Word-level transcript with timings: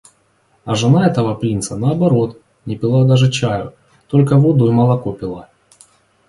А 0.65 0.73
жена 0.73 1.05
этого 1.05 1.35
принца, 1.35 1.77
наоборот, 1.77 2.41
не 2.65 2.75
пила 2.75 3.05
даже 3.07 3.31
чаю, 3.31 3.75
только 4.07 4.35
воду 4.35 4.67
и 4.67 4.71
молоко 4.71 5.13
пила. 5.13 5.47